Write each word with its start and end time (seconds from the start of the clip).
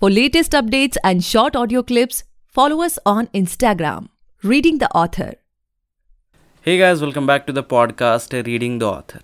For 0.00 0.10
latest 0.10 0.50
updates 0.50 0.96
and 1.04 1.22
short 1.22 1.54
audio 1.54 1.80
clips, 1.80 2.24
follow 2.48 2.82
us 2.82 2.98
on 3.06 3.28
Instagram, 3.28 4.08
Reading 4.42 4.78
the 4.78 4.90
Author. 4.90 5.34
Hey 6.62 6.78
guys, 6.78 7.00
welcome 7.00 7.26
back 7.28 7.46
to 7.46 7.52
the 7.52 7.62
podcast 7.62 8.32
Reading 8.44 8.80
the 8.80 8.88
Author. 8.88 9.20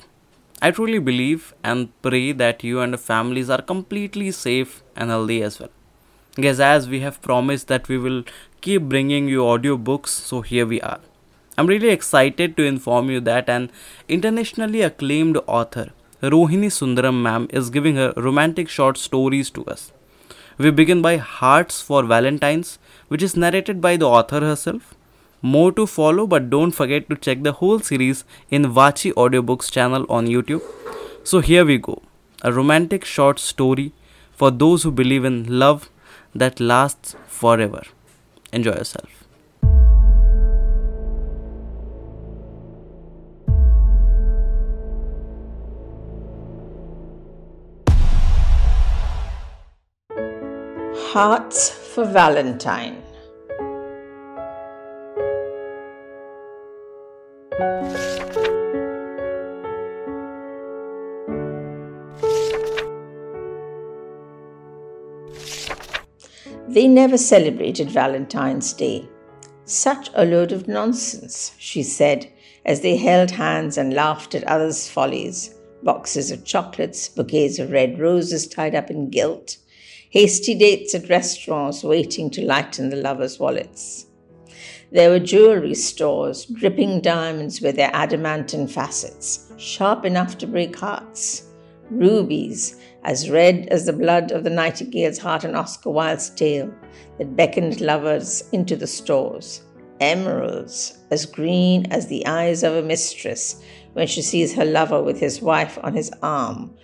I 0.62 0.71
truly 0.71 1.01
believe 1.01 1.54
and 1.64 1.91
pray 2.03 2.30
that 2.30 2.62
you 2.62 2.79
and 2.79 2.93
your 2.93 2.98
families 2.98 3.51
are 3.51 3.61
completely 3.61 4.30
safe 4.30 4.85
and 4.95 5.11
healthy 5.11 5.43
as 5.43 5.59
well. 5.59 5.71
Guys, 6.37 6.61
as 6.61 6.89
we 6.89 7.01
have 7.01 7.21
promised 7.21 7.67
that 7.67 7.89
we 7.89 7.99
will 7.99 8.23
keep 8.61 8.83
bringing 8.83 9.27
you 9.27 9.41
audiobooks, 9.41 10.09
so 10.09 10.41
here 10.41 10.67
we 10.67 10.81
are. 10.83 11.01
I'm 11.59 11.67
really 11.67 11.89
excited 11.89 12.57
to 12.57 12.63
inform 12.63 13.11
you 13.11 13.19
that 13.23 13.51
an 13.51 13.73
internationally 14.09 14.83
acclaimed 14.83 15.37
author, 15.49 15.91
Rohini 16.23 16.71
Sundaram 16.71 17.21
ma'am, 17.23 17.48
is 17.51 17.71
giving 17.71 17.97
her 17.97 18.12
romantic 18.16 18.69
short 18.69 18.97
stories 18.97 19.51
to 19.51 19.65
us. 19.66 19.91
We 20.61 20.70
begin 20.70 21.01
by 21.01 21.16
Hearts 21.16 21.80
for 21.80 22.02
Valentines, 22.02 22.78
which 23.09 23.23
is 23.23 23.34
narrated 23.34 23.80
by 23.80 23.96
the 23.96 24.06
author 24.06 24.41
herself. 24.41 24.95
More 25.41 25.73
to 25.73 25.86
follow, 25.86 26.27
but 26.27 26.50
don't 26.50 26.73
forget 26.73 27.09
to 27.09 27.16
check 27.16 27.45
the 27.45 27.52
whole 27.52 27.80
series 27.80 28.24
in 28.50 28.64
Vachi 28.64 29.10
Audiobooks 29.14 29.70
channel 29.73 30.05
on 30.10 30.27
YouTube. 30.27 30.60
So 31.24 31.41
here 31.41 31.64
we 31.64 31.78
go 31.78 32.02
a 32.42 32.52
romantic 32.52 33.06
short 33.06 33.38
story 33.38 33.92
for 34.33 34.50
those 34.50 34.83
who 34.83 34.91
believe 34.91 35.24
in 35.24 35.41
love 35.59 35.88
that 36.34 36.61
lasts 36.61 37.16
forever. 37.27 37.83
Enjoy 38.52 38.72
yourself. 38.72 39.20
Hearts 51.12 51.70
for 51.70 52.05
Valentine. 52.05 53.02
They 66.69 66.86
never 66.86 67.19
celebrated 67.19 67.91
Valentine's 67.91 68.72
Day. 68.72 69.08
Such 69.64 70.11
a 70.14 70.25
load 70.25 70.53
of 70.53 70.69
nonsense, 70.69 71.56
she 71.58 71.83
said, 71.83 72.31
as 72.64 72.83
they 72.83 72.97
held 72.97 73.33
hands 73.33 73.77
and 73.77 73.92
laughed 73.92 74.36
at 74.36 74.44
others' 74.44 74.88
follies 74.88 75.56
boxes 75.83 76.31
of 76.31 76.44
chocolates, 76.44 77.08
bouquets 77.08 77.58
of 77.58 77.72
red 77.72 77.98
roses 77.98 78.47
tied 78.47 78.77
up 78.77 78.92
in 78.92 79.11
gilt, 79.11 79.56
hasty 80.11 80.56
dates 80.56 80.94
at 80.94 81.08
restaurants 81.08 81.84
waiting 81.84 82.30
to 82.30 82.44
lighten 82.44 82.91
the 82.91 82.97
lovers' 82.97 83.39
wallets. 83.39 84.06
There 84.91 85.11
were 85.11 85.20
jewelry 85.20 85.75
stores, 85.75 86.47
dripping 86.47 87.00
diamonds 87.00 87.61
with 87.61 87.77
their 87.77 87.94
adamantine 87.94 88.66
facets, 88.66 89.53
sharp 89.56 90.05
enough 90.05 90.36
to 90.38 90.48
break 90.48 90.77
hearts, 90.77 91.48
rubies, 91.91 92.77
as 93.05 93.31
red 93.31 93.69
as 93.70 93.86
the 93.86 93.92
blood 93.92 94.33
of 94.33 94.42
the 94.42 94.50
nightingale's 94.50 95.19
heart 95.19 95.44
in 95.44 95.55
Oscar 95.55 95.91
Wilde's 95.91 96.31
tale, 96.31 96.75
that 97.19 97.36
beckoned 97.36 97.81
lovers 97.81 98.42
into 98.53 98.75
the 98.75 98.88
stores, 98.88 99.62
emeralds, 100.00 100.98
as 101.12 101.25
green 101.25 101.86
as 101.92 102.08
the 102.08 102.27
eyes 102.27 102.64
of 102.64 102.75
a 102.75 102.83
mistress 102.83 103.62
when 103.92 104.08
she 104.08 104.22
sees 104.22 104.55
her 104.55 104.64
lover 104.64 105.00
with 105.00 105.20
his 105.20 105.41
wife 105.41 105.78
on 105.84 105.94
his 105.94 106.11
arm, 106.20 106.75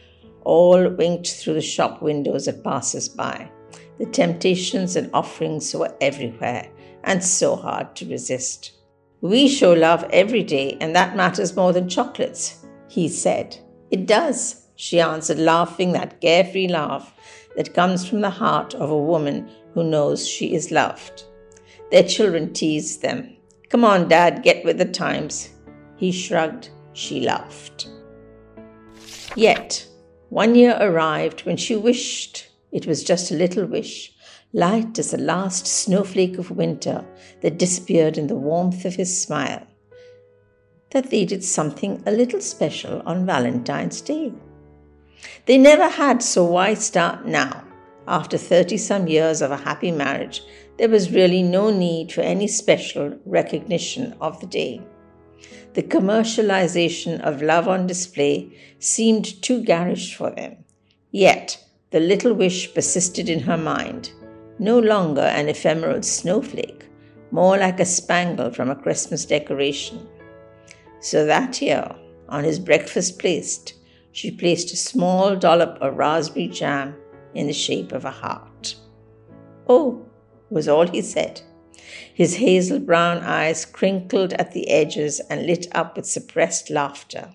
all 0.47 0.89
winked 0.89 1.29
through 1.29 1.55
the 1.55 1.61
shop 1.61 2.01
windows 2.01 2.47
at 2.47 2.63
passers 2.63 3.09
by. 3.09 3.51
The 3.99 4.07
temptations 4.07 4.95
and 4.95 5.11
offerings 5.13 5.75
were 5.75 5.95
everywhere 6.01 6.71
and 7.03 7.23
so 7.23 7.57
hard 7.57 7.97
to 7.97 8.09
resist. 8.09 8.73
We 9.21 9.49
show 9.49 9.73
love 9.73 10.05
every 10.11 10.45
day, 10.45 10.77
and 10.81 10.95
that 10.95 11.17
matters 11.17 11.57
more 11.57 11.73
than 11.73 11.89
chocolates, 11.89 12.65
he 12.89 13.09
said. 13.09 13.57
It 13.91 14.07
does, 14.07 14.67
she 14.77 15.01
answered, 15.01 15.39
laughing 15.39 15.93
that 15.93 16.21
carefree 16.21 16.69
laugh 16.69 17.13
that 17.57 17.75
comes 17.75 18.07
from 18.07 18.21
the 18.21 18.31
heart 18.31 18.75
of 18.75 18.91
a 18.91 19.03
woman 19.13 19.51
who 19.75 19.83
knows 19.83 20.29
she 20.29 20.55
is 20.55 20.71
loved. 20.71 21.25
Their 21.91 22.05
children 22.05 22.53
teased 22.53 23.03
them. 23.03 23.37
Come 23.69 23.85
on, 23.85 24.09
Dad, 24.09 24.43
get 24.43 24.65
with 24.65 24.79
the 24.79 24.85
times. 24.85 25.51
He 25.97 26.13
shrugged. 26.13 26.71
She 26.93 27.21
laughed. 27.21 27.89
Yet, 29.35 29.87
one 30.29 30.55
year 30.55 30.77
arrived 30.81 31.43
when 31.43 31.57
she 31.57 31.77
wished 31.77 32.49
it 32.73 32.87
was 32.87 33.05
just 33.05 33.31
a 33.31 33.35
little 33.37 33.65
wish, 33.65 34.13
light 34.53 34.99
as 34.99 35.11
the 35.11 35.19
last 35.19 35.67
snowflake 35.67 36.39
of 36.39 36.51
winter 36.51 37.05
that 37.43 37.59
disappeared 37.59 38.19
in 38.19 38.27
the 38.27 38.35
warmth 38.35 38.85
of 38.85 38.97
his 38.97 39.23
smile, 39.23 39.67
that 40.91 41.11
they 41.11 41.25
did 41.25 41.45
something 41.45 42.03
a 42.07 42.11
little 42.11 42.41
special 42.41 43.03
on 43.07 43.27
Valentine's 43.27 44.01
Day. 44.01 44.33
They 45.47 45.59
never 45.59 45.89
had, 45.89 46.23
so 46.23 46.45
why 46.45 46.75
start 46.75 47.27
now? 47.27 47.65
After 48.09 48.39
30 48.39 48.77
some 48.77 49.09
years 49.09 49.43
of 49.43 49.51
a 49.51 49.57
happy 49.57 49.91
marriage, 49.91 50.43
there 50.79 50.89
was 50.89 51.13
really 51.13 51.43
no 51.43 51.71
need 51.71 52.13
for 52.13 52.21
any 52.21 52.47
special 52.47 53.19
recognition 53.25 54.15
of 54.21 54.41
the 54.41 54.47
day. 54.47 54.81
The 55.75 55.83
commercialization 55.83 57.21
of 57.21 57.43
love 57.43 57.69
on 57.69 57.87
display 57.87 58.57
seemed 58.79 59.43
too 59.43 59.63
garish 59.63 60.15
for 60.15 60.31
them. 60.31 60.65
Yet, 61.11 61.63
the 61.91 62.01
little 62.01 62.35
wish 62.35 62.73
persisted 62.75 63.29
in 63.29 63.41
her 63.41 63.57
mind, 63.57 64.11
no 64.59 64.79
longer 64.79 65.23
an 65.23 65.49
ephemeral 65.49 66.03
snowflake, 66.03 66.87
more 67.31 67.59
like 67.59 67.81
a 67.81 67.85
spangle 67.85 68.51
from 68.51 68.71
a 68.71 68.77
Christmas 68.77 69.25
decoration. 69.25 70.07
So 71.01 71.27
that 71.27 71.61
year, 71.61 71.95
on 72.29 72.45
his 72.45 72.59
breakfast 72.59 73.19
plate, 73.19 73.75
she 74.13 74.31
placed 74.31 74.73
a 74.73 74.77
small 74.77 75.37
dollop 75.37 75.79
of 75.81 75.97
raspberry 75.97 76.49
jam 76.49 76.97
in 77.35 77.47
the 77.47 77.53
shape 77.53 77.93
of 77.93 78.05
a 78.05 78.11
heart. 78.11 78.77
Oh, 79.69 80.07
was 80.49 80.69
all 80.69 80.87
he 80.87 81.03
said. 81.03 81.43
His 82.17 82.37
hazel 82.37 82.79
brown 82.79 83.19
eyes 83.19 83.67
crinkled 83.67 84.33
at 84.33 84.53
the 84.53 84.71
edges 84.71 85.21
and 85.29 85.47
lit 85.47 85.67
up 85.73 85.99
with 85.99 86.07
suppressed 86.07 86.71
laughter. 86.71 87.29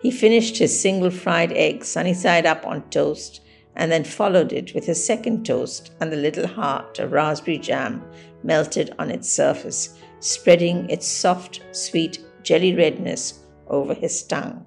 He 0.00 0.12
finished 0.12 0.58
his 0.58 0.78
single 0.78 1.10
fried 1.10 1.50
egg 1.54 1.84
sunny 1.84 2.14
side 2.14 2.46
up 2.46 2.64
on 2.64 2.88
toast 2.88 3.40
and 3.74 3.90
then 3.90 4.04
followed 4.04 4.52
it 4.52 4.74
with 4.74 4.86
his 4.86 5.04
second 5.04 5.44
toast 5.44 5.90
and 6.00 6.12
the 6.12 6.16
little 6.16 6.46
heart 6.46 7.00
of 7.00 7.10
raspberry 7.10 7.58
jam 7.58 8.00
melted 8.44 8.94
on 8.96 9.10
its 9.10 9.28
surface, 9.28 9.98
spreading 10.20 10.88
its 10.88 11.08
soft, 11.08 11.60
sweet 11.72 12.20
jelly 12.44 12.76
redness 12.76 13.40
over 13.66 13.92
his 13.92 14.22
tongue. 14.22 14.64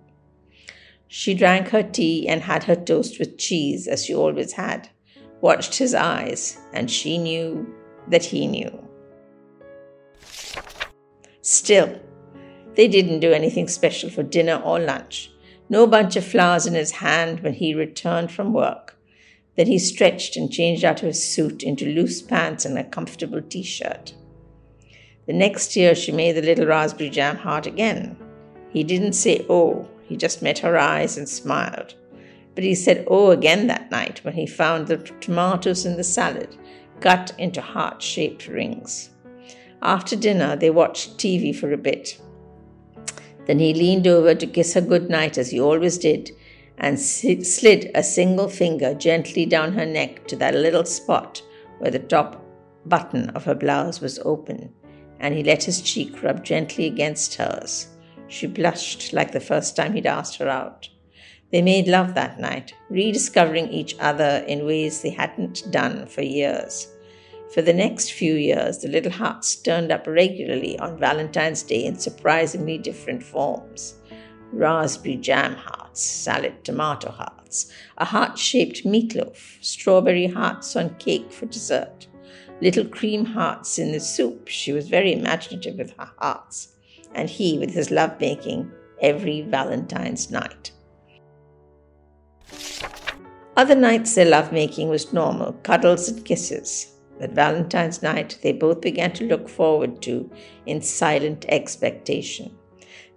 She 1.07 1.33
drank 1.33 1.69
her 1.69 1.83
tea 1.83 2.27
and 2.27 2.41
had 2.41 2.65
her 2.65 2.75
toast 2.75 3.19
with 3.19 3.37
cheese 3.37 3.87
as 3.87 4.03
she 4.03 4.13
always 4.13 4.51
had, 4.51 4.89
watched 5.39 5.77
his 5.77 5.93
eyes, 5.93 6.57
and 6.73 6.91
she 6.91 7.17
knew 7.17 7.73
that 8.09 8.25
he 8.25 8.47
knew. 8.47 8.84
Still, 11.47 11.99
they 12.73 12.87
didn't 12.87 13.19
do 13.19 13.31
anything 13.31 13.67
special 13.67 14.09
for 14.09 14.23
dinner 14.23 14.55
or 14.55 14.79
lunch. 14.79 15.29
No 15.69 15.85
bunch 15.85 16.15
of 16.15 16.25
flowers 16.25 16.65
in 16.65 16.73
his 16.73 16.89
hand 16.89 17.41
when 17.41 17.53
he 17.53 17.75
returned 17.75 18.31
from 18.31 18.51
work. 18.51 18.97
Then 19.55 19.67
he 19.67 19.77
stretched 19.77 20.35
and 20.35 20.51
changed 20.51 20.83
out 20.83 21.03
of 21.03 21.05
his 21.05 21.23
suit 21.23 21.61
into 21.61 21.85
loose 21.85 22.19
pants 22.19 22.65
and 22.65 22.79
a 22.79 22.83
comfortable 22.83 23.43
t 23.43 23.61
shirt. 23.61 24.15
The 25.27 25.33
next 25.33 25.75
year, 25.75 25.93
she 25.93 26.11
made 26.11 26.31
the 26.31 26.41
little 26.41 26.65
raspberry 26.65 27.11
jam 27.11 27.37
heart 27.37 27.67
again. 27.67 28.17
He 28.71 28.83
didn't 28.83 29.13
say, 29.13 29.45
oh, 29.47 29.87
he 30.01 30.17
just 30.17 30.41
met 30.41 30.57
her 30.57 30.79
eyes 30.79 31.15
and 31.15 31.29
smiled. 31.29 31.93
But 32.55 32.63
he 32.63 32.73
said, 32.73 33.05
oh, 33.07 33.29
again 33.29 33.67
that 33.67 33.91
night 33.91 34.19
when 34.23 34.33
he 34.33 34.47
found 34.47 34.87
the 34.87 34.97
tomatoes 34.97 35.85
in 35.85 35.95
the 35.95 36.03
salad 36.03 36.57
cut 37.01 37.33
into 37.37 37.61
heart 37.61 38.01
shaped 38.01 38.47
rings. 38.47 39.11
After 39.81 40.15
dinner, 40.15 40.55
they 40.55 40.69
watched 40.69 41.17
TV 41.17 41.55
for 41.55 41.71
a 41.71 41.77
bit. 41.77 42.19
Then 43.45 43.59
he 43.59 43.73
leaned 43.73 44.07
over 44.07 44.33
to 44.33 44.47
kiss 44.47 44.73
her 44.73 44.81
good 44.81 45.09
night 45.09 45.37
as 45.37 45.51
he 45.51 45.59
always 45.59 45.97
did 45.97 46.31
and 46.77 46.99
slid 46.99 47.91
a 47.95 48.03
single 48.03 48.49
finger 48.49 48.93
gently 48.93 49.45
down 49.45 49.73
her 49.73 49.85
neck 49.85 50.27
to 50.27 50.35
that 50.35 50.55
little 50.55 50.85
spot 50.85 51.41
where 51.79 51.91
the 51.91 51.99
top 51.99 52.43
button 52.85 53.29
of 53.29 53.45
her 53.45 53.55
blouse 53.55 54.01
was 54.01 54.19
open, 54.19 54.73
and 55.19 55.33
he 55.33 55.43
let 55.43 55.63
his 55.63 55.81
cheek 55.81 56.21
rub 56.23 56.43
gently 56.43 56.85
against 56.85 57.35
hers. 57.35 57.87
She 58.27 58.47
blushed 58.47 59.13
like 59.13 59.31
the 59.31 59.39
first 59.39 59.75
time 59.75 59.93
he'd 59.93 60.05
asked 60.05 60.37
her 60.37 60.49
out. 60.49 60.89
They 61.51 61.61
made 61.61 61.87
love 61.87 62.15
that 62.15 62.39
night, 62.39 62.73
rediscovering 62.89 63.69
each 63.69 63.95
other 63.99 64.43
in 64.47 64.65
ways 64.65 65.01
they 65.01 65.11
hadn't 65.11 65.71
done 65.71 66.07
for 66.07 66.21
years. 66.21 66.87
For 67.55 67.61
the 67.61 67.71
next 67.71 68.11
few 68.11 68.33
years, 68.33 68.79
the 68.79 68.89
little 68.89 69.13
hearts 69.13 69.55
turned 69.55 69.89
up 69.89 70.07
regularly 70.07 70.77
on 70.77 70.99
Valentine's 70.99 71.63
Day 71.63 71.85
in 71.85 71.97
surprisingly 71.97 72.77
different 72.77 73.23
forms 73.23 73.95
raspberry 74.51 75.15
jam 75.15 75.55
hearts, 75.55 76.01
salad 76.01 76.65
tomato 76.65 77.11
hearts, 77.11 77.71
a 77.97 78.03
heart 78.03 78.37
shaped 78.37 78.83
meatloaf, 78.83 79.63
strawberry 79.63 80.27
hearts 80.27 80.75
on 80.75 80.95
cake 80.95 81.31
for 81.31 81.45
dessert, 81.45 82.07
little 82.59 82.83
cream 82.83 83.23
hearts 83.23 83.79
in 83.79 83.93
the 83.93 84.01
soup. 84.01 84.49
She 84.49 84.73
was 84.73 84.89
very 84.89 85.13
imaginative 85.13 85.77
with 85.77 85.91
her 85.91 86.11
hearts, 86.17 86.75
and 87.13 87.29
he 87.29 87.57
with 87.57 87.71
his 87.71 87.89
love 87.89 88.19
making 88.19 88.69
every 89.01 89.43
Valentine's 89.43 90.29
night. 90.29 90.73
Other 93.55 93.75
nights 93.75 94.13
their 94.13 94.25
love 94.25 94.51
making 94.51 94.89
was 94.89 95.13
normal, 95.13 95.53
cuddles 95.63 96.09
and 96.09 96.25
kisses. 96.25 96.91
But 97.19 97.31
Valentine's 97.31 98.03
night 98.03 98.37
they 98.41 98.51
both 98.51 98.81
began 98.81 99.13
to 99.13 99.25
look 99.25 99.47
forward 99.47 100.01
to 100.03 100.29
in 100.65 100.81
silent 100.81 101.45
expectation. 101.47 102.55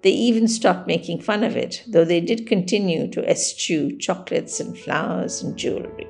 They 0.03 0.11
even 0.11 0.47
stopped 0.47 0.87
making 0.87 1.23
fun 1.23 1.43
of 1.43 1.57
it, 1.57 1.83
though 1.87 2.05
they 2.05 2.21
did 2.21 2.47
continue 2.47 3.09
to 3.09 3.29
eschew 3.29 3.99
chocolates 3.99 4.61
and 4.61 4.79
flowers 4.79 5.43
and 5.43 5.57
jewelry. 5.57 6.07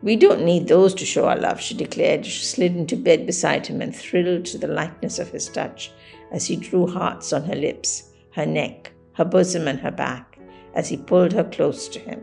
We 0.00 0.16
don't 0.16 0.44
need 0.44 0.68
those 0.68 0.94
to 0.94 1.04
show 1.04 1.26
our 1.26 1.36
love, 1.36 1.60
she 1.60 1.74
declared. 1.74 2.24
She 2.24 2.44
slid 2.44 2.76
into 2.76 2.96
bed 2.96 3.26
beside 3.26 3.66
him 3.66 3.82
and 3.82 3.94
thrilled 3.94 4.44
to 4.46 4.58
the 4.58 4.68
lightness 4.68 5.18
of 5.18 5.30
his 5.30 5.48
touch 5.48 5.90
as 6.30 6.46
he 6.46 6.56
drew 6.56 6.86
hearts 6.86 7.32
on 7.32 7.44
her 7.44 7.56
lips, 7.56 8.10
her 8.32 8.46
neck, 8.46 8.92
her 9.14 9.24
bosom, 9.24 9.66
and 9.66 9.80
her 9.80 9.90
back 9.90 10.38
as 10.74 10.88
he 10.88 10.96
pulled 10.96 11.32
her 11.32 11.44
close 11.44 11.88
to 11.88 11.98
him. 11.98 12.22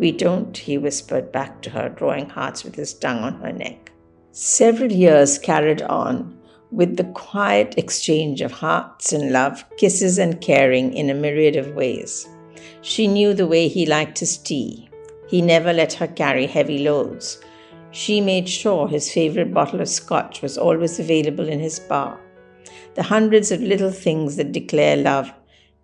We 0.00 0.12
don't, 0.12 0.56
he 0.56 0.78
whispered 0.78 1.30
back 1.30 1.60
to 1.60 1.70
her, 1.70 1.90
drawing 1.90 2.30
hearts 2.30 2.64
with 2.64 2.74
his 2.74 2.94
tongue 2.94 3.18
on 3.18 3.34
her 3.42 3.52
neck. 3.52 3.92
Several 4.32 4.90
years 4.90 5.38
carried 5.38 5.82
on 5.82 6.38
with 6.72 6.96
the 6.96 7.04
quiet 7.04 7.74
exchange 7.76 8.40
of 8.40 8.50
hearts 8.50 9.12
and 9.12 9.30
love, 9.30 9.62
kisses 9.76 10.18
and 10.18 10.40
caring 10.40 10.94
in 10.94 11.10
a 11.10 11.14
myriad 11.14 11.54
of 11.54 11.74
ways. 11.74 12.26
She 12.80 13.06
knew 13.08 13.34
the 13.34 13.46
way 13.46 13.68
he 13.68 13.84
liked 13.84 14.20
his 14.20 14.38
tea. 14.38 14.88
He 15.28 15.42
never 15.42 15.70
let 15.70 15.92
her 15.92 16.06
carry 16.06 16.46
heavy 16.46 16.78
loads. 16.78 17.38
She 17.90 18.22
made 18.22 18.48
sure 18.48 18.88
his 18.88 19.12
favorite 19.12 19.52
bottle 19.52 19.82
of 19.82 19.88
scotch 19.90 20.40
was 20.40 20.56
always 20.56 20.98
available 20.98 21.46
in 21.46 21.60
his 21.60 21.78
bar. 21.78 22.18
The 22.94 23.02
hundreds 23.02 23.52
of 23.52 23.60
little 23.60 23.92
things 23.92 24.36
that 24.36 24.52
declare 24.52 24.96
love, 24.96 25.30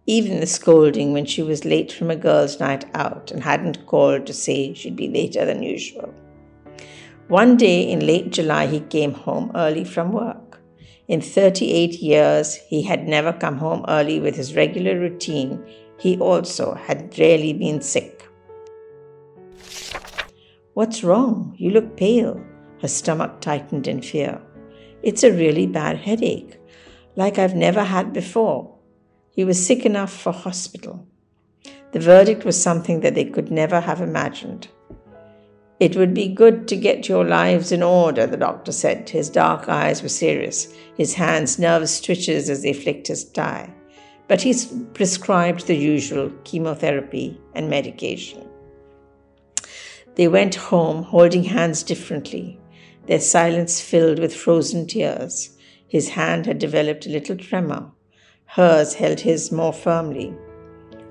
even 0.06 0.41
the 0.41 0.47
scolding 0.47 1.12
when 1.12 1.26
she 1.26 1.43
was 1.43 1.64
late 1.64 1.91
from 1.93 2.11
a 2.11 2.17
girls' 2.17 2.61
night 2.61 2.85
out 2.94 3.31
and 3.32 3.43
hadn't 3.43 3.87
called 3.87 4.26
to 4.26 4.32
say 4.32 4.73
she'd 4.73 4.97
be 4.97 5.08
later 5.08 5.44
than 5.44 5.62
usual. 5.62 6.14
One 7.29 7.56
day 7.56 7.82
in 7.82 8.06
late 8.06 8.31
July, 8.31 8.69
he 8.69 8.81
came 8.81 9.12
home 9.12 9.50
early 9.56 9.82
from 9.82 10.12
work. 10.12 10.61
In 11.08 11.20
38 11.20 11.94
years, 12.00 12.55
he 12.55 12.82
had 12.82 13.08
never 13.08 13.32
come 13.32 13.58
home 13.58 13.85
early 13.88 14.20
with 14.20 14.37
his 14.37 14.55
regular 14.55 14.99
routine. 14.99 15.64
He 15.99 16.19
also 16.19 16.75
had 16.75 17.19
rarely 17.19 17.53
been 17.53 17.81
sick. 17.81 18.29
What's 20.75 21.03
wrong? 21.03 21.55
You 21.58 21.70
look 21.70 21.97
pale. 21.97 22.41
Her 22.81 22.88
stomach 22.88 23.41
tightened 23.41 23.88
in 23.88 24.03
fear. 24.03 24.41
It's 25.03 25.25
a 25.25 25.32
really 25.32 25.67
bad 25.67 25.97
headache, 25.97 26.58
like 27.17 27.38
I've 27.38 27.56
never 27.56 27.82
had 27.82 28.12
before. 28.12 28.75
He 29.36 29.44
was 29.44 29.64
sick 29.64 29.84
enough 29.84 30.10
for 30.10 30.32
hospital. 30.32 31.06
The 31.92 32.00
verdict 32.00 32.46
was 32.46 32.60
something 32.60 33.00
that 33.00 33.14
they 33.14 33.26
could 33.26 33.50
never 33.50 33.80
have 33.80 34.00
imagined. 34.00 34.68
It 35.78 35.94
would 35.94 36.14
be 36.14 36.26
good 36.28 36.66
to 36.68 36.76
get 36.76 37.06
your 37.06 37.22
lives 37.22 37.70
in 37.70 37.82
order, 37.82 38.26
the 38.26 38.38
doctor 38.38 38.72
said. 38.72 39.10
His 39.10 39.28
dark 39.28 39.68
eyes 39.68 40.02
were 40.02 40.08
serious, 40.08 40.72
his 40.96 41.12
hands 41.12 41.58
nervous 41.58 42.00
twitches 42.00 42.48
as 42.48 42.62
they 42.62 42.72
flicked 42.72 43.08
his 43.08 43.26
tie. 43.26 43.70
But 44.26 44.40
he 44.40 44.54
prescribed 44.94 45.66
the 45.66 45.76
usual 45.76 46.32
chemotherapy 46.44 47.38
and 47.54 47.68
medication. 47.68 48.48
They 50.14 50.28
went 50.28 50.54
home, 50.54 51.02
holding 51.02 51.44
hands 51.44 51.82
differently, 51.82 52.58
their 53.06 53.20
silence 53.20 53.82
filled 53.82 54.18
with 54.18 54.34
frozen 54.34 54.86
tears. 54.86 55.50
His 55.86 56.08
hand 56.08 56.46
had 56.46 56.58
developed 56.58 57.04
a 57.04 57.10
little 57.10 57.36
tremor. 57.36 57.92
Hers 58.46 58.94
held 58.94 59.20
his 59.20 59.52
more 59.52 59.72
firmly. 59.72 60.34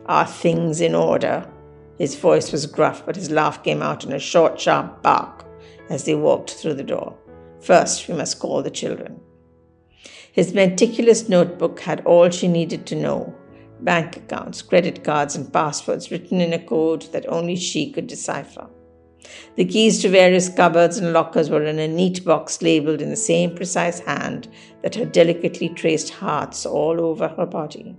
Are 0.08 0.26
things 0.26 0.82
in 0.82 0.96
order? 0.96 1.48
His 1.98 2.16
voice 2.16 2.52
was 2.52 2.66
gruff, 2.66 3.06
but 3.06 3.16
his 3.16 3.30
laugh 3.30 3.64
came 3.64 3.82
out 3.82 4.04
in 4.04 4.12
a 4.12 4.20
short, 4.20 4.60
sharp 4.60 5.02
bark 5.02 5.46
as 5.90 6.06
they 6.06 6.16
walked 6.16 6.52
through 6.52 6.74
the 6.74 6.84
door. 6.84 7.16
First, 7.62 8.08
we 8.08 8.14
must 8.16 8.40
call 8.40 8.62
the 8.62 8.70
children. 8.70 9.20
His 10.32 10.54
meticulous 10.54 11.30
notebook 11.30 11.80
had 11.80 12.06
all 12.06 12.30
she 12.30 12.48
needed 12.48 12.86
to 12.88 12.96
know 12.96 13.34
bank 13.82 14.18
accounts, 14.18 14.62
credit 14.62 15.04
cards, 15.04 15.36
and 15.36 15.52
passwords 15.52 16.12
written 16.12 16.42
in 16.42 16.54
a 16.54 16.60
code 16.60 17.04
that 17.12 17.28
only 17.30 17.56
she 17.56 17.92
could 17.92 18.08
decipher. 18.08 18.68
The 19.56 19.66
keys 19.66 20.01
to 20.01 20.10
various 20.10 20.50
cupboards 20.50 20.98
and 20.98 21.13
lockers 21.13 21.50
were 21.50 21.63
in 21.63 21.80
a 21.80 21.88
neat 21.88 22.25
box 22.25 22.62
labeled 22.62 23.01
in 23.01 23.10
the 23.10 23.16
same 23.16 23.56
precise 23.56 24.00
hand 24.00 24.48
that 24.81 24.95
had 24.95 25.12
delicately 25.12 25.69
traced 25.69 26.10
hearts 26.10 26.66
all 26.66 27.00
over 27.00 27.27
her 27.30 27.45
body. 27.45 27.95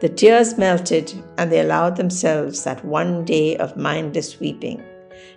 The 0.00 0.08
tears 0.08 0.56
melted, 0.56 1.12
and 1.36 1.52
they 1.52 1.60
allowed 1.60 1.96
themselves 1.96 2.64
that 2.64 2.84
one 2.84 3.24
day 3.24 3.56
of 3.58 3.76
mindless 3.76 4.40
weeping. 4.40 4.82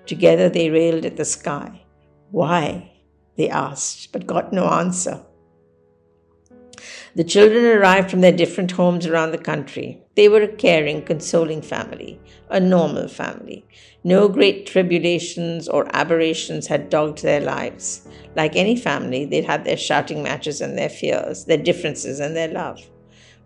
Together 0.05 0.47
they 0.47 0.69
railed 0.69 1.05
at 1.05 1.17
the 1.17 1.25
sky. 1.25 1.81
Why? 2.31 2.91
they 3.35 3.49
asked, 3.49 4.11
but 4.13 4.27
got 4.27 4.53
no 4.53 4.67
answer. 4.67 5.21
The 7.15 7.23
children 7.23 7.63
arrived 7.65 8.09
from 8.09 8.21
their 8.21 8.31
different 8.31 8.71
homes 8.71 9.05
around 9.05 9.31
the 9.31 9.37
country. 9.37 10.01
They 10.15 10.27
were 10.27 10.41
a 10.41 10.47
caring, 10.47 11.03
consoling 11.03 11.61
family, 11.61 12.19
a 12.49 12.59
normal 12.59 13.07
family. 13.07 13.65
No 14.03 14.27
great 14.27 14.65
tribulations 14.65 15.67
or 15.67 15.95
aberrations 15.95 16.65
had 16.67 16.89
dogged 16.89 17.21
their 17.21 17.39
lives. 17.39 18.07
Like 18.35 18.55
any 18.55 18.75
family, 18.75 19.25
they'd 19.25 19.45
had 19.45 19.63
their 19.63 19.77
shouting 19.77 20.23
matches 20.23 20.59
and 20.59 20.75
their 20.75 20.89
fears, 20.89 21.45
their 21.45 21.57
differences 21.57 22.19
and 22.19 22.35
their 22.35 22.47
love. 22.47 22.89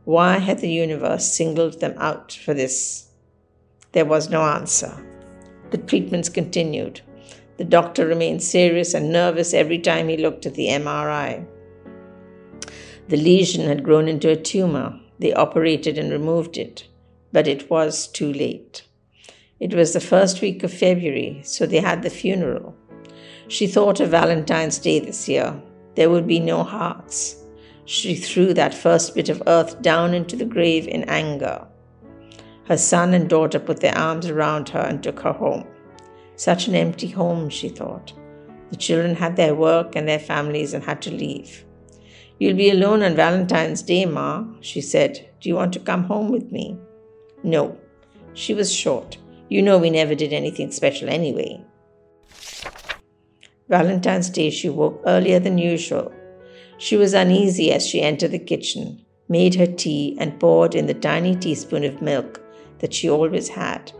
Why 0.05 0.37
had 0.37 0.59
the 0.59 0.71
universe 0.71 1.25
singled 1.25 1.81
them 1.81 1.95
out 1.97 2.31
for 2.31 2.53
this? 2.53 3.09
There 3.91 4.05
was 4.05 4.29
no 4.29 4.43
answer. 4.43 4.95
The 5.71 5.77
treatments 5.77 6.29
continued. 6.29 7.01
The 7.57 7.65
doctor 7.65 8.07
remained 8.07 8.43
serious 8.43 8.93
and 8.93 9.11
nervous 9.11 9.53
every 9.53 9.79
time 9.79 10.07
he 10.07 10.15
looked 10.15 10.45
at 10.45 10.53
the 10.53 10.67
MRI. 10.67 11.45
The 13.09 13.17
lesion 13.17 13.67
had 13.67 13.83
grown 13.83 14.09
into 14.09 14.29
a 14.29 14.35
tumor. 14.35 14.99
They 15.19 15.33
operated 15.33 15.97
and 15.97 16.11
removed 16.11 16.57
it, 16.57 16.87
but 17.31 17.47
it 17.47 17.69
was 17.69 18.07
too 18.07 18.33
late. 18.33 18.83
It 19.59 19.73
was 19.73 19.93
the 19.93 20.01
first 20.01 20.41
week 20.41 20.61
of 20.63 20.73
February, 20.73 21.39
so 21.43 21.65
they 21.65 21.79
had 21.79 22.03
the 22.03 22.09
funeral. 22.09 22.75
She 23.47 23.65
thought 23.65 24.01
of 24.01 24.09
Valentine's 24.09 24.77
Day 24.77 24.99
this 24.99 25.29
year. 25.29 25.59
There 25.95 26.09
would 26.09 26.27
be 26.27 26.41
no 26.41 26.63
hearts. 26.63 27.37
She 27.85 28.13
threw 28.13 28.53
that 28.53 28.73
first 28.73 29.15
bit 29.15 29.29
of 29.29 29.41
earth 29.47 29.81
down 29.81 30.13
into 30.13 30.35
the 30.35 30.45
grave 30.45 30.85
in 30.85 31.05
anger. 31.05 31.65
Her 32.65 32.77
son 32.77 33.13
and 33.13 33.29
daughter 33.29 33.59
put 33.59 33.79
their 33.79 33.97
arms 33.97 34.27
around 34.27 34.67
her 34.69 34.81
and 34.81 35.01
took 35.01 35.21
her 35.21 35.31
home. 35.31 35.65
Such 36.35 36.67
an 36.67 36.75
empty 36.75 37.07
home, 37.07 37.49
she 37.49 37.69
thought. 37.69 38.11
The 38.69 38.75
children 38.75 39.15
had 39.15 39.37
their 39.37 39.55
work 39.55 39.95
and 39.95 40.05
their 40.05 40.19
families 40.19 40.73
and 40.73 40.83
had 40.83 41.01
to 41.03 41.11
leave. 41.11 41.63
You'll 42.39 42.57
be 42.57 42.69
alone 42.69 43.03
on 43.03 43.15
Valentine's 43.15 43.81
Day, 43.81 44.05
Ma, 44.05 44.45
she 44.61 44.81
said. 44.81 45.27
Do 45.39 45.49
you 45.49 45.55
want 45.55 45.73
to 45.73 45.79
come 45.79 46.03
home 46.03 46.29
with 46.29 46.51
me? 46.51 46.77
No. 47.43 47.77
She 48.33 48.53
was 48.53 48.73
short. 48.73 49.17
You 49.49 49.61
know 49.61 49.77
we 49.77 49.89
never 49.89 50.15
did 50.15 50.33
anything 50.33 50.71
special 50.71 51.09
anyway. 51.09 51.61
Valentine's 53.69 54.29
Day, 54.29 54.49
she 54.49 54.69
woke 54.69 55.01
earlier 55.05 55.39
than 55.39 55.57
usual 55.57 56.13
she 56.77 56.95
was 56.95 57.13
uneasy 57.13 57.71
as 57.71 57.85
she 57.85 58.01
entered 58.01 58.31
the 58.31 58.39
kitchen, 58.39 59.03
made 59.27 59.55
her 59.55 59.65
tea, 59.65 60.15
and 60.19 60.39
poured 60.39 60.75
in 60.75 60.85
the 60.85 60.93
tiny 60.93 61.35
teaspoon 61.35 61.83
of 61.83 62.01
milk 62.01 62.41
that 62.79 62.93
she 62.93 63.09
always 63.09 63.49
had. 63.49 63.91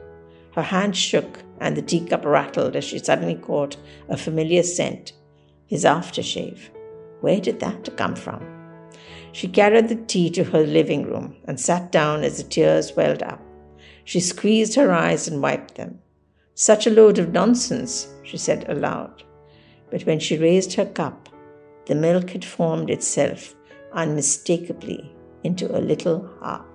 Her 0.54 0.62
hand 0.62 0.96
shook 0.96 1.40
and 1.60 1.76
the 1.76 1.82
teacup 1.82 2.24
rattled 2.24 2.76
as 2.76 2.84
she 2.84 3.00
suddenly 3.00 3.36
caught 3.36 3.78
a 4.10 4.18
familiar 4.18 4.64
scent 4.64 5.14
his 5.66 5.84
aftershave. 5.84 6.70
Where 7.22 7.40
did 7.40 7.60
that 7.60 7.96
come 7.98 8.16
from? 8.16 8.46
She 9.32 9.48
carried 9.48 9.90
the 9.90 9.96
tea 9.96 10.30
to 10.32 10.44
her 10.46 10.64
living 10.66 11.04
room 11.04 11.36
and 11.46 11.60
sat 11.60 11.92
down 11.92 12.24
as 12.24 12.38
the 12.38 12.44
tears 12.44 12.96
welled 12.96 13.24
up. 13.24 13.42
She 14.04 14.20
squeezed 14.20 14.76
her 14.76 14.92
eyes 14.92 15.28
and 15.28 15.42
wiped 15.42 15.76
them. 15.76 16.00
Such 16.56 16.88
a 16.88 16.92
load 16.92 17.20
of 17.20 17.34
nonsense, 17.34 18.08
she 18.24 18.38
said 18.38 18.66
aloud. 18.68 19.24
But 19.92 20.04
when 20.04 20.20
she 20.20 20.38
raised 20.38 20.74
her 20.74 20.86
cup, 20.86 21.30
the 21.86 21.96
milk 21.96 22.32
had 22.32 22.44
formed 22.44 22.90
itself 22.90 23.56
unmistakably 23.94 25.12
into 25.44 25.76
a 25.76 25.80
little 25.80 26.30
heart. 26.40 26.67